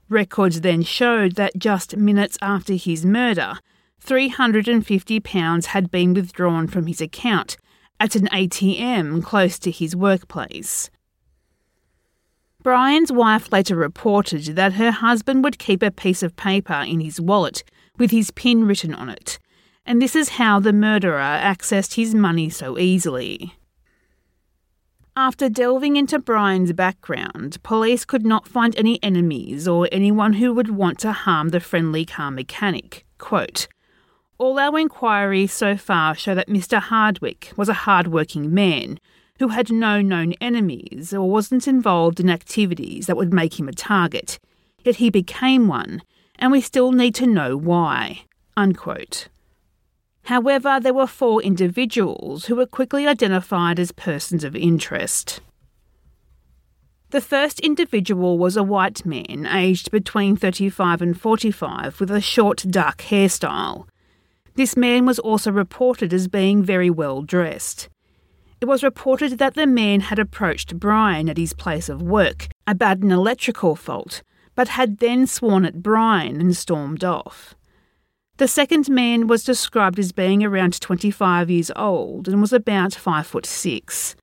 Records 0.09 0.63
then 0.63 0.83
showed 0.83 1.35
that 1.37 1.59
just 1.59 1.97
minutes 1.97 2.39
after 2.41 2.75
his 2.75 3.05
murder, 3.05 3.59
£350 4.05 5.67
had 5.67 5.91
been 5.91 6.15
withdrawn 6.15 6.67
from 6.67 6.87
his 6.87 7.01
account 7.01 7.57
at 8.01 8.17
an 8.17 8.29
ATM 8.29 9.23
close 9.23 9.59
to 9.59 9.71
his 9.71 9.95
workplace. 9.95 10.91
Brian's 12.63 13.13
wife 13.13 13.53
later 13.53 13.77
reported 13.77 14.57
that 14.57 14.75
her 14.75 14.91
husband 14.91 15.45
would 15.45 15.59
keep 15.59 15.83
a 15.83 15.91
piece 15.91 16.23
of 16.23 16.37
paper 16.37 16.85
in 16.87 17.01
his 17.01 17.21
wallet 17.21 17.63
with 17.99 18.11
his 18.11 18.31
pin 18.31 18.67
written 18.67 18.95
on 18.95 19.09
it, 19.09 19.39
and 19.85 20.01
this 20.01 20.17
is 20.17 20.31
how 20.31 20.59
the 20.59 20.73
murderer 20.73 21.19
accessed 21.21 21.95
his 21.95 22.15
money 22.15 22.49
so 22.51 22.79
easily. 22.79 23.55
After 25.21 25.49
delving 25.49 25.97
into 25.97 26.21
Brian's 26.21 26.73
background, 26.73 27.61
police 27.65 28.05
could 28.05 28.25
not 28.25 28.47
find 28.47 28.77
any 28.77 29.03
enemies 29.03 29.67
or 29.67 29.89
anyone 29.91 30.35
who 30.35 30.55
would 30.55 30.71
want 30.71 31.01
to 31.01 31.11
harm 31.11 31.49
the 31.49 31.59
friendly 31.59 32.05
car 32.05 32.31
mechanic. 32.31 33.05
Quote, 33.19 33.67
All 34.39 34.61
our 34.61 34.79
inquiries 34.79 35.53
so 35.53 35.77
far 35.77 36.15
show 36.15 36.37
that 36.37 36.47
Mr. 36.47 36.79
Hardwick 36.79 37.53
was 37.57 37.69
a 37.69 37.83
hard-working 37.83 38.55
man 38.55 39.01
who 39.41 39.49
had 39.49 39.73
no 39.73 40.01
known 40.01 40.35
enemies 40.35 41.13
or 41.13 41.29
wasn't 41.29 41.67
involved 41.67 42.21
in 42.21 42.31
activities 42.31 43.09
that 43.09 43.17
would 43.17 43.33
make 43.33 43.59
him 43.59 43.69
a 43.69 43.73
target, 43.73 44.39
yet 44.85 44.97
he 44.97 45.11
became 45.11 45.67
one, 45.67 46.01
and 46.39 46.53
we 46.53 46.61
still 46.61 46.93
need 46.93 47.17
to 47.17 47.27
know 47.27 47.57
why. 47.57 48.23
Unquote. 48.57 49.27
However, 50.29 50.79
there 50.79 50.93
were 50.93 51.07
four 51.07 51.41
individuals 51.41 52.45
who 52.45 52.57
were 52.57 52.67
quickly 52.67 53.07
identified 53.07 53.81
as 53.81 53.93
persons 53.93 54.45
of 54.45 54.55
interest. 54.55 55.41
The 57.09 57.23
first 57.23 57.61
individual 57.61 58.37
was 58.37 58.55
a 58.55 58.63
white 58.63 59.07
man 59.07 59.47
aged 59.47 59.91
between 59.91 60.37
35 60.37 61.01
and 61.01 61.19
45 61.19 61.99
with 61.99 62.11
a 62.11 62.21
short 62.21 62.67
dark 62.69 62.99
hairstyle. 62.99 63.87
This 64.55 64.77
man 64.77 65.07
was 65.07 65.19
also 65.19 65.51
reported 65.51 66.13
as 66.13 66.29
being 66.29 66.63
very 66.63 66.91
well 66.91 67.23
dressed. 67.23 67.89
It 68.61 68.67
was 68.67 68.83
reported 68.83 69.39
that 69.39 69.55
the 69.55 69.67
man 69.67 70.01
had 70.01 70.19
approached 70.19 70.79
Brian 70.79 71.31
at 71.31 71.39
his 71.39 71.55
place 71.55 71.89
of 71.89 72.03
work 72.03 72.49
about 72.67 72.99
an 72.99 73.13
electrical 73.13 73.77
fault, 73.77 74.23
but 74.55 74.69
had 74.69 74.99
then 74.99 75.27
sworn 75.27 75.65
at 75.65 75.83
Brian 75.83 76.39
and 76.39 76.55
stormed 76.55 77.03
off. 77.03 77.55
The 78.39 78.47
second 78.47 78.89
man 78.89 79.27
was 79.27 79.43
described 79.43 79.99
as 79.99 80.13
being 80.13 80.45
around 80.45 80.81
25 80.81 81.51
years 81.51 81.73
old 81.75 82.29
and 82.29 82.41
was 82.41 82.53
about 82.53 82.95
5 82.95 83.27
foot 83.27 83.45
6. 83.45 84.15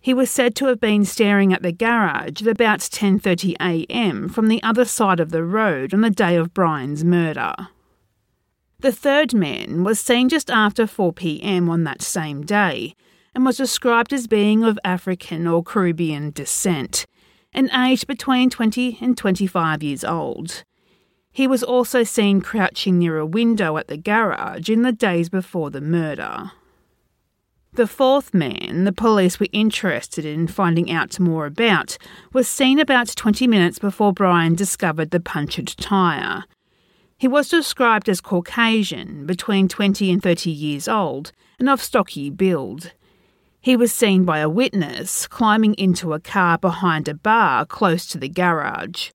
He 0.00 0.12
was 0.12 0.28
said 0.28 0.56
to 0.56 0.66
have 0.66 0.80
been 0.80 1.04
staring 1.04 1.52
at 1.52 1.62
the 1.62 1.70
garage 1.70 2.42
at 2.42 2.48
about 2.48 2.80
10:30 2.80 3.54
a.m. 3.60 4.28
from 4.28 4.48
the 4.48 4.60
other 4.64 4.84
side 4.84 5.20
of 5.20 5.30
the 5.30 5.44
road 5.44 5.94
on 5.94 6.00
the 6.00 6.10
day 6.10 6.34
of 6.34 6.52
Brian's 6.52 7.04
murder. 7.04 7.54
The 8.80 8.90
third 8.90 9.32
man 9.32 9.84
was 9.84 10.00
seen 10.00 10.28
just 10.28 10.50
after 10.50 10.88
4 10.88 11.12
p.m. 11.12 11.70
on 11.70 11.84
that 11.84 12.02
same 12.02 12.42
day 12.42 12.96
and 13.36 13.46
was 13.46 13.58
described 13.58 14.12
as 14.12 14.26
being 14.26 14.64
of 14.64 14.80
African 14.84 15.46
or 15.46 15.62
Caribbean 15.62 16.32
descent 16.32 17.06
and 17.52 17.70
aged 17.72 18.08
between 18.08 18.50
20 18.50 18.98
and 19.00 19.16
25 19.16 19.84
years 19.84 20.02
old. 20.02 20.64
He 21.30 21.46
was 21.46 21.62
also 21.62 22.02
seen 22.02 22.40
crouching 22.40 22.98
near 22.98 23.18
a 23.18 23.26
window 23.26 23.76
at 23.76 23.88
the 23.88 23.96
garage 23.96 24.68
in 24.68 24.82
the 24.82 24.92
days 24.92 25.28
before 25.28 25.70
the 25.70 25.80
murder. 25.80 26.52
The 27.74 27.86
fourth 27.86 28.34
man 28.34 28.84
the 28.84 28.92
police 28.92 29.38
were 29.38 29.46
interested 29.52 30.24
in 30.24 30.48
finding 30.48 30.90
out 30.90 31.20
more 31.20 31.46
about 31.46 31.96
was 32.32 32.48
seen 32.48 32.80
about 32.80 33.14
20 33.14 33.46
minutes 33.46 33.78
before 33.78 34.12
Brian 34.12 34.54
discovered 34.54 35.10
the 35.10 35.20
punctured 35.20 35.68
tyre. 35.76 36.44
He 37.18 37.28
was 37.28 37.48
described 37.48 38.08
as 38.08 38.20
Caucasian, 38.20 39.26
between 39.26 39.68
20 39.68 40.10
and 40.10 40.22
30 40.22 40.50
years 40.50 40.88
old, 40.88 41.32
and 41.58 41.68
of 41.68 41.82
stocky 41.82 42.30
build. 42.30 42.92
He 43.60 43.76
was 43.76 43.92
seen 43.92 44.24
by 44.24 44.38
a 44.38 44.48
witness 44.48 45.26
climbing 45.26 45.74
into 45.74 46.14
a 46.14 46.20
car 46.20 46.58
behind 46.58 47.08
a 47.08 47.14
bar 47.14 47.66
close 47.66 48.06
to 48.06 48.18
the 48.18 48.28
garage. 48.28 49.10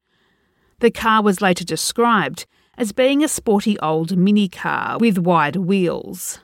The 0.83 0.91
car 0.91 1.23
was 1.23 1.39
later 1.39 1.63
described 1.63 2.45
as 2.77 2.91
being 2.91 3.23
a 3.23 3.29
sporty 3.29 3.79
old 3.79 4.17
mini 4.17 4.49
car 4.49 4.97
with 4.99 5.17
wide 5.17 5.55
wheels. 5.55 6.39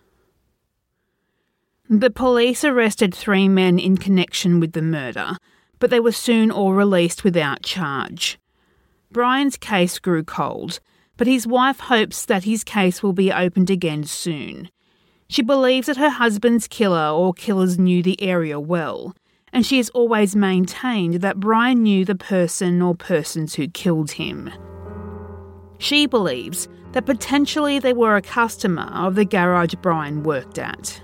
The 1.90 2.10
police 2.10 2.64
arrested 2.64 3.14
three 3.14 3.50
men 3.50 3.78
in 3.78 3.98
connection 3.98 4.62
with 4.62 4.72
the 4.72 4.82
murder, 4.82 5.36
but 5.78 5.90
they 5.90 6.00
were 6.00 6.14
soon 6.14 6.52
all 6.52 6.72
released 6.72 7.26
without 7.26 7.64
charge. 7.64 8.40
Brian's 9.12 9.58
case 9.58 10.00
grew 10.00 10.24
cold, 10.24 10.80
but 11.18 11.28
his 11.28 11.46
wife 11.46 11.82
hopes 11.82 12.24
that 12.24 12.46
his 12.46 12.64
case 12.64 13.04
will 13.04 13.12
be 13.12 13.34
opened 13.34 13.70
again 13.70 14.06
soon. 14.06 14.70
She 15.28 15.42
believes 15.42 15.88
that 15.88 15.98
her 15.98 16.12
husband's 16.12 16.70
killer 16.70 17.10
or 17.10 17.34
killers 17.34 17.78
knew 17.78 18.02
the 18.02 18.22
area 18.24 18.58
well, 18.58 19.14
and 19.54 19.66
she 19.66 19.78
has 19.78 19.90
always 19.90 20.36
maintained 20.36 21.16
that 21.16 21.40
Brian 21.40 21.84
knew 21.84 22.06
the 22.06 22.16
person 22.16 22.82
or 22.82 22.96
persons 22.96 23.56
who 23.56 23.68
killed 23.68 24.12
him. 24.12 24.52
She 25.78 26.06
believes 26.06 26.68
that 26.92 27.06
potentially 27.06 27.80
they 27.80 27.94
were 27.94 28.16
a 28.16 28.22
customer 28.22 28.90
of 28.94 29.16
the 29.16 29.26
garage 29.26 29.76
Brian 29.82 30.24
worked 30.24 30.58
at. 30.58 31.02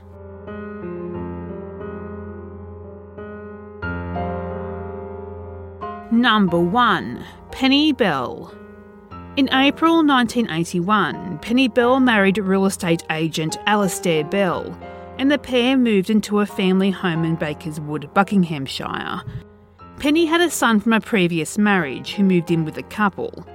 Number 6.12 6.60
1 6.60 7.26
Penny 7.52 7.94
Bell 7.94 8.54
in 9.38 9.54
April 9.54 9.96
1981, 9.96 11.40
Penny 11.40 11.68
Bell 11.68 12.00
married 12.00 12.38
real 12.38 12.66
estate 12.66 13.04
agent 13.10 13.58
Alastair 13.66 14.24
Bell, 14.24 14.64
and 15.18 15.32
the 15.32 15.38
pair 15.38 15.78
moved 15.78 16.10
into 16.10 16.40
a 16.40 16.46
family 16.46 16.92
home 16.92 17.24
in 17.24 17.36
Bakerswood, 17.36 18.14
Buckinghamshire. 18.14 19.22
Penny 20.00 20.26
had 20.26 20.42
a 20.42 20.50
son 20.50 20.80
from 20.80 20.94
a 20.94 21.02
previous 21.02 21.58
marriage 21.58 22.14
who 22.14 22.24
moved 22.24 22.52
in 22.52 22.66
with 22.66 22.76
the 22.76 22.84
couple. 22.84 23.46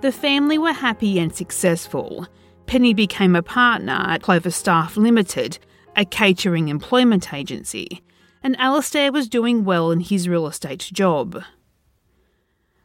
The 0.00 0.12
family 0.12 0.58
were 0.58 0.72
happy 0.72 1.18
and 1.18 1.34
successful. 1.34 2.26
Penny 2.66 2.94
became 2.94 3.34
a 3.34 3.42
partner 3.42 3.92
at 3.92 4.22
Clover 4.22 4.50
Staff 4.50 4.96
Limited, 4.96 5.58
a 5.96 6.04
catering 6.04 6.68
employment 6.68 7.32
agency, 7.32 8.02
and 8.42 8.58
Alastair 8.58 9.10
was 9.10 9.28
doing 9.28 9.64
well 9.64 9.90
in 9.90 10.00
his 10.00 10.28
real 10.28 10.46
estate 10.46 10.90
job. 10.92 11.42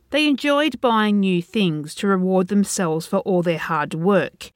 They 0.10 0.28
enjoyed 0.28 0.80
buying 0.80 1.20
new 1.20 1.42
things 1.42 1.96
to 1.96 2.08
reward 2.08 2.48
themselves 2.48 3.06
for 3.06 3.18
all 3.20 3.42
their 3.42 3.58
hard 3.58 3.94
work. 3.94 4.53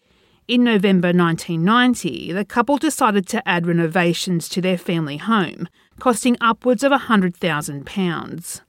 In 0.47 0.63
November 0.63 1.09
1990, 1.09 2.31
the 2.31 2.45
couple 2.45 2.77
decided 2.77 3.27
to 3.27 3.45
add 3.45 3.67
renovations 3.67 4.47
to 4.47 4.61
their 4.61 4.77
family 4.77 5.17
home, 5.17 5.67
costing 5.99 6.37
upwards 6.39 6.83
of 6.83 6.93
£100,000. 6.93 8.61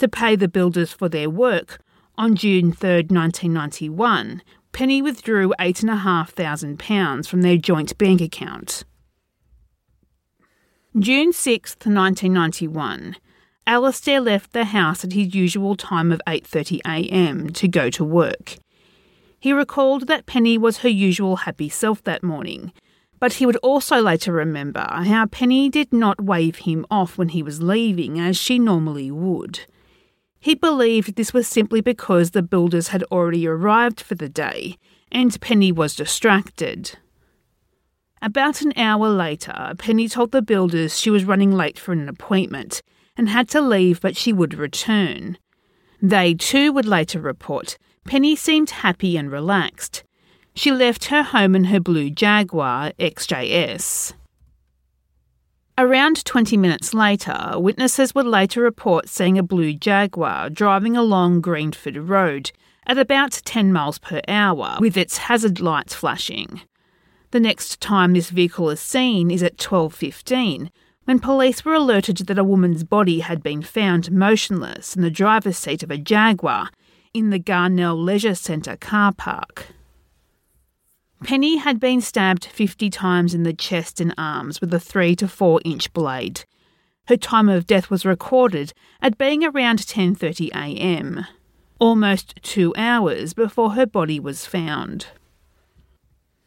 To 0.00 0.08
pay 0.08 0.34
the 0.34 0.48
builders 0.48 0.92
for 0.92 1.08
their 1.08 1.30
work, 1.30 1.78
on 2.18 2.34
June 2.34 2.72
3, 2.72 3.04
1991, 3.08 4.42
Penny 4.72 5.00
withdrew 5.00 5.54
£8,500 5.60 7.28
from 7.28 7.42
their 7.42 7.56
joint 7.56 7.96
bank 7.96 8.20
account. 8.20 8.84
June 10.98 11.32
6, 11.32 11.76
1991. 11.84 13.14
Alastair 13.64 14.20
left 14.20 14.52
the 14.52 14.64
house 14.64 15.04
at 15.04 15.12
his 15.12 15.36
usual 15.36 15.76
time 15.76 16.10
of 16.10 16.20
8:30 16.26 16.80
a.m. 16.84 17.50
to 17.50 17.68
go 17.68 17.90
to 17.90 18.02
work. 18.02 18.56
He 19.40 19.54
recalled 19.54 20.06
that 20.06 20.26
Penny 20.26 20.58
was 20.58 20.78
her 20.78 20.88
usual 20.88 21.36
happy 21.36 21.70
self 21.70 22.02
that 22.04 22.22
morning, 22.22 22.72
but 23.18 23.34
he 23.34 23.46
would 23.46 23.56
also 23.56 24.00
later 24.00 24.32
remember 24.32 24.86
how 24.86 25.26
Penny 25.26 25.70
did 25.70 25.94
not 25.94 26.22
wave 26.22 26.56
him 26.56 26.84
off 26.90 27.16
when 27.16 27.30
he 27.30 27.42
was 27.42 27.62
leaving 27.62 28.20
as 28.20 28.36
she 28.36 28.58
normally 28.58 29.10
would. 29.10 29.60
He 30.38 30.54
believed 30.54 31.16
this 31.16 31.32
was 31.32 31.48
simply 31.48 31.80
because 31.80 32.30
the 32.30 32.42
builders 32.42 32.88
had 32.88 33.02
already 33.04 33.46
arrived 33.46 34.00
for 34.00 34.14
the 34.14 34.28
day 34.28 34.76
and 35.10 35.40
Penny 35.40 35.72
was 35.72 35.96
distracted. 35.96 36.98
About 38.22 38.60
an 38.60 38.74
hour 38.76 39.08
later, 39.08 39.72
Penny 39.78 40.06
told 40.06 40.32
the 40.32 40.42
builders 40.42 40.98
she 40.98 41.08
was 41.08 41.24
running 41.24 41.52
late 41.52 41.78
for 41.78 41.92
an 41.92 42.10
appointment 42.10 42.82
and 43.16 43.30
had 43.30 43.48
to 43.50 43.62
leave, 43.62 44.02
but 44.02 44.16
she 44.16 44.34
would 44.34 44.52
return. 44.52 45.38
They 46.02 46.34
too 46.34 46.72
would 46.72 46.86
later 46.86 47.20
report 47.20 47.78
Penny 48.10 48.34
seemed 48.34 48.70
happy 48.70 49.16
and 49.16 49.30
relaxed. 49.30 50.02
She 50.52 50.72
left 50.72 51.04
her 51.04 51.22
home 51.22 51.54
in 51.54 51.66
her 51.66 51.78
blue 51.78 52.10
Jaguar 52.10 52.90
XJS. 52.98 54.14
Around 55.78 56.24
20 56.24 56.56
minutes 56.56 56.92
later, 56.92 57.52
witnesses 57.54 58.12
would 58.12 58.26
later 58.26 58.62
report 58.62 59.08
seeing 59.08 59.38
a 59.38 59.44
blue 59.44 59.72
Jaguar 59.72 60.50
driving 60.50 60.96
along 60.96 61.40
Greenford 61.40 61.96
Road 61.96 62.50
at 62.84 62.98
about 62.98 63.42
10 63.44 63.72
miles 63.72 63.98
per 63.98 64.20
hour 64.26 64.78
with 64.80 64.96
its 64.96 65.18
hazard 65.18 65.60
lights 65.60 65.94
flashing. 65.94 66.62
The 67.30 67.38
next 67.38 67.80
time 67.80 68.14
this 68.14 68.30
vehicle 68.30 68.70
is 68.70 68.80
seen 68.80 69.30
is 69.30 69.44
at 69.44 69.56
12:15 69.56 70.68
when 71.04 71.20
police 71.20 71.64
were 71.64 71.74
alerted 71.74 72.16
that 72.16 72.38
a 72.38 72.42
woman's 72.42 72.82
body 72.82 73.20
had 73.20 73.40
been 73.40 73.62
found 73.62 74.10
motionless 74.10 74.96
in 74.96 75.02
the 75.02 75.12
driver's 75.12 75.56
seat 75.56 75.84
of 75.84 75.92
a 75.92 75.96
Jaguar 75.96 76.70
in 77.12 77.30
the 77.30 77.38
Gurnell 77.38 78.00
Leisure 78.00 78.34
Centre 78.34 78.76
car 78.76 79.12
park. 79.12 79.68
Penny 81.24 81.56
had 81.58 81.78
been 81.78 82.00
stabbed 82.00 82.46
50 82.46 82.88
times 82.88 83.34
in 83.34 83.42
the 83.42 83.52
chest 83.52 84.00
and 84.00 84.14
arms 84.16 84.60
with 84.60 84.72
a 84.72 84.80
3 84.80 85.14
to 85.16 85.28
4 85.28 85.60
inch 85.64 85.92
blade. 85.92 86.44
Her 87.08 87.16
time 87.16 87.48
of 87.48 87.66
death 87.66 87.90
was 87.90 88.06
recorded 88.06 88.72
at 89.02 89.18
being 89.18 89.44
around 89.44 89.80
10:30 89.80 90.50
a.m., 90.54 91.26
almost 91.78 92.34
2 92.42 92.72
hours 92.76 93.34
before 93.34 93.72
her 93.72 93.86
body 93.86 94.20
was 94.20 94.46
found. 94.46 95.08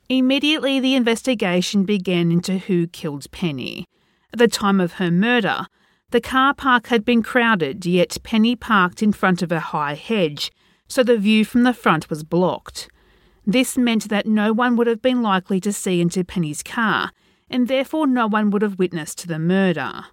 Immediately 0.09 0.79
the 0.79 0.95
investigation 0.95 1.83
began 1.83 2.31
into 2.31 2.57
who 2.57 2.87
killed 2.87 3.29
Penny. 3.31 3.85
At 4.31 4.39
the 4.39 4.47
time 4.47 4.79
of 4.79 4.93
her 4.93 5.11
murder, 5.11 5.67
the 6.13 6.21
car 6.21 6.53
park 6.53 6.87
had 6.87 7.03
been 7.03 7.23
crowded, 7.23 7.87
yet 7.87 8.19
Penny 8.21 8.55
parked 8.55 9.01
in 9.01 9.11
front 9.11 9.41
of 9.41 9.51
a 9.51 9.59
high 9.59 9.95
hedge, 9.95 10.51
so 10.87 11.01
the 11.01 11.17
view 11.17 11.43
from 11.43 11.63
the 11.63 11.73
front 11.73 12.07
was 12.07 12.23
blocked. 12.23 12.87
This 13.47 13.79
meant 13.79 14.09
that 14.09 14.27
no 14.27 14.53
one 14.53 14.75
would 14.75 14.85
have 14.85 15.01
been 15.01 15.23
likely 15.23 15.59
to 15.61 15.73
see 15.73 15.99
into 15.99 16.23
Penny's 16.23 16.61
car, 16.61 17.09
and 17.49 17.67
therefore 17.67 18.05
no 18.05 18.27
one 18.27 18.51
would 18.51 18.61
have 18.61 18.77
witnessed 18.77 19.27
the 19.27 19.39
murder. 19.39 20.05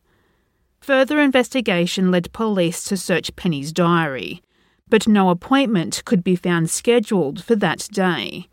Further 0.80 1.20
investigation 1.20 2.10
led 2.10 2.32
police 2.32 2.82
to 2.84 2.96
search 2.96 3.36
Penny's 3.36 3.70
diary, 3.70 4.42
but 4.88 5.06
no 5.06 5.28
appointment 5.28 6.02
could 6.06 6.24
be 6.24 6.34
found 6.34 6.70
scheduled 6.70 7.44
for 7.44 7.56
that 7.56 7.86
day. 7.92 8.48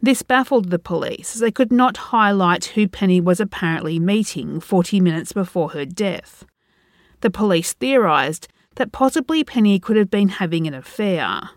This 0.00 0.22
baffled 0.22 0.70
the 0.70 0.78
police 0.78 1.34
as 1.34 1.40
they 1.40 1.50
could 1.50 1.72
not 1.72 1.96
highlight 2.14 2.66
who 2.76 2.86
Penny 2.86 3.20
was 3.20 3.40
apparently 3.40 3.98
meeting 3.98 4.60
40 4.60 5.00
minutes 5.00 5.32
before 5.32 5.70
her 5.70 5.84
death. 5.84 6.44
The 7.20 7.30
police 7.30 7.72
theorised 7.72 8.48
that 8.76 8.92
possibly 8.92 9.42
Penny 9.42 9.78
could 9.78 9.96
have 9.96 10.10
been 10.10 10.28
having 10.28 10.66
an 10.66 10.74
affair. 10.74 11.50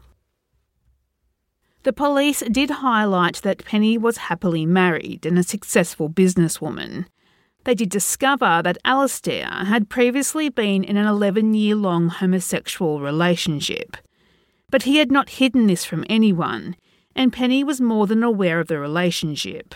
The 1.83 1.93
police 1.93 2.41
did 2.41 2.69
highlight 2.69 3.41
that 3.43 3.65
Penny 3.65 3.97
was 3.97 4.17
happily 4.17 4.65
married 4.65 5.25
and 5.25 5.37
a 5.37 5.43
successful 5.43 6.09
businesswoman. 6.09 7.05
They 7.63 7.75
did 7.75 7.89
discover 7.89 8.61
that 8.63 8.77
Alastair 8.85 9.47
had 9.47 9.89
previously 9.89 10.49
been 10.49 10.83
in 10.83 10.97
an 10.97 11.07
11 11.07 11.53
year 11.53 11.75
long 11.75 12.09
homosexual 12.09 12.99
relationship. 12.99 13.97
But 14.69 14.83
he 14.83 14.97
had 14.97 15.11
not 15.11 15.41
hidden 15.41 15.67
this 15.67 15.85
from 15.85 16.05
anyone, 16.09 16.75
and 17.15 17.33
Penny 17.33 17.63
was 17.63 17.81
more 17.81 18.07
than 18.07 18.23
aware 18.23 18.59
of 18.59 18.67
the 18.67 18.79
relationship. 18.79 19.75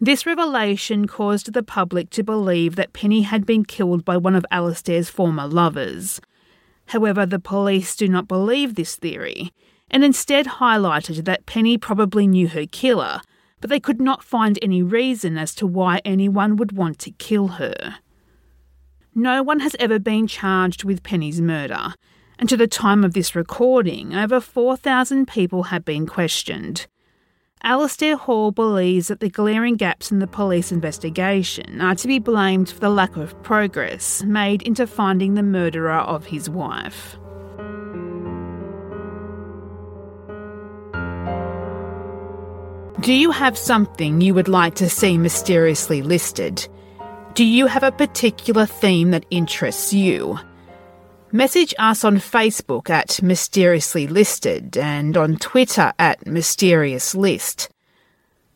This 0.00 0.26
revelation 0.26 1.06
caused 1.06 1.52
the 1.52 1.62
public 1.62 2.10
to 2.10 2.22
believe 2.22 2.76
that 2.76 2.92
Penny 2.92 3.22
had 3.22 3.46
been 3.46 3.64
killed 3.64 4.04
by 4.04 4.18
one 4.18 4.34
of 4.34 4.44
Alastair's 4.50 5.08
former 5.08 5.46
lovers. 5.46 6.20
However, 6.86 7.24
the 7.24 7.38
police 7.38 7.96
do 7.96 8.06
not 8.06 8.28
believe 8.28 8.74
this 8.74 8.96
theory 8.96 9.52
and 9.90 10.04
instead 10.04 10.46
highlighted 10.46 11.24
that 11.24 11.46
Penny 11.46 11.78
probably 11.78 12.26
knew 12.26 12.48
her 12.48 12.66
killer, 12.66 13.20
but 13.60 13.70
they 13.70 13.80
could 13.80 14.00
not 14.00 14.22
find 14.22 14.58
any 14.60 14.82
reason 14.82 15.38
as 15.38 15.54
to 15.54 15.66
why 15.66 16.00
anyone 16.04 16.56
would 16.56 16.72
want 16.72 16.98
to 17.00 17.10
kill 17.12 17.48
her. 17.48 17.96
No 19.14 19.42
one 19.42 19.60
has 19.60 19.76
ever 19.78 19.98
been 19.98 20.26
charged 20.26 20.84
with 20.84 21.02
Penny's 21.02 21.40
murder, 21.40 21.94
and 22.38 22.48
to 22.48 22.56
the 22.56 22.66
time 22.66 23.02
of 23.02 23.14
this 23.14 23.34
recording, 23.34 24.14
over 24.14 24.40
4,000 24.40 25.26
people 25.26 25.64
have 25.64 25.84
been 25.84 26.06
questioned. 26.06 26.86
Alastair 27.62 28.16
Hall 28.16 28.52
believes 28.52 29.08
that 29.08 29.20
the 29.20 29.30
glaring 29.30 29.76
gaps 29.76 30.12
in 30.12 30.18
the 30.18 30.26
police 30.26 30.70
investigation 30.70 31.80
are 31.80 31.94
to 31.94 32.06
be 32.06 32.18
blamed 32.18 32.68
for 32.68 32.80
the 32.80 32.90
lack 32.90 33.16
of 33.16 33.40
progress 33.42 34.22
made 34.22 34.62
into 34.62 34.86
finding 34.86 35.34
the 35.34 35.42
murderer 35.42 35.98
of 35.98 36.26
his 36.26 36.48
wife. 36.48 37.16
Do 43.00 43.12
you 43.12 43.30
have 43.30 43.58
something 43.58 44.20
you 44.20 44.34
would 44.34 44.48
like 44.48 44.74
to 44.76 44.88
see 44.88 45.18
mysteriously 45.18 46.02
listed? 46.02 46.66
Do 47.34 47.44
you 47.44 47.66
have 47.66 47.82
a 47.82 47.92
particular 47.92 48.66
theme 48.66 49.10
that 49.10 49.26
interests 49.30 49.92
you? 49.92 50.38
Message 51.36 51.74
us 51.78 52.02
on 52.02 52.16
Facebook 52.16 52.88
at 52.88 53.22
Mysteriously 53.22 54.06
Listed 54.06 54.74
and 54.78 55.18
on 55.18 55.36
Twitter 55.36 55.92
at 55.98 56.26
Mysterious 56.26 57.14
List. 57.14 57.68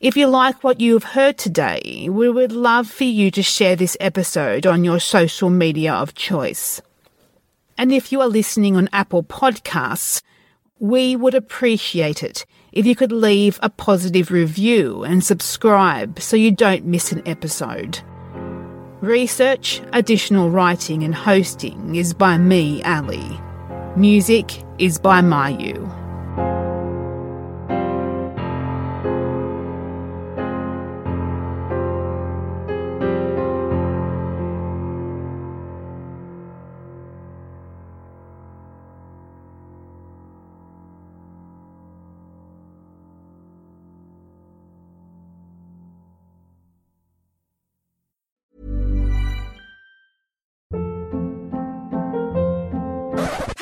If 0.01 0.17
you 0.17 0.27
like 0.29 0.65
what 0.65 0.81
you 0.81 0.95
have 0.95 1.13
heard 1.13 1.37
today, 1.37 2.09
we 2.11 2.31
would 2.31 2.53
love 2.53 2.91
for 2.91 3.05
you 3.05 3.31
to 3.33 3.43
share 3.43 3.77
this 3.77 3.99
episode 4.01 4.65
on 4.65 4.83
your 4.83 4.99
social 4.99 5.51
media 5.51 5.93
of 5.93 6.15
choice. 6.15 6.81
And 7.77 7.93
if 7.93 8.13
you 8.13 8.23
are 8.23 8.29
listening 8.29 8.79
on 8.79 8.89
Apple 8.95 9.25
Podcasts, 9.25 10.23
we 10.79 11.17
would 11.17 11.35
appreciate 11.35 12.23
it 12.23 12.47
if 12.73 12.87
you 12.87 12.97
could 12.97 13.13
leave 13.13 13.61
a 13.63 13.69
positive 13.69 14.31
review 14.31 15.05
and 15.05 15.23
subscribe 15.23 16.19
so 16.19 16.35
you 16.35 16.51
don't 16.51 16.87
miss 16.87 17.13
an 17.13 17.29
episode. 17.29 18.01
Research, 19.01 19.81
additional 19.95 20.51
writing, 20.51 21.05
and 21.05 21.15
hosting 21.15 21.97
is 21.97 22.13
by 22.13 22.37
me, 22.37 22.83
Ali. 22.83 23.41
Music 23.97 24.63
is 24.79 24.99
by 24.99 25.23
Mayu. 25.23 26.00